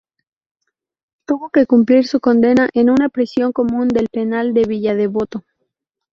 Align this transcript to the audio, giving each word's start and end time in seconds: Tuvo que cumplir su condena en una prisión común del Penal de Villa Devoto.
Tuvo 1.27 1.51
que 1.51 1.67
cumplir 1.67 2.07
su 2.07 2.19
condena 2.19 2.67
en 2.73 2.89
una 2.89 3.09
prisión 3.09 3.51
común 3.51 3.87
del 3.87 4.09
Penal 4.09 4.51
de 4.51 4.63
Villa 4.63 4.95
Devoto. 4.95 5.43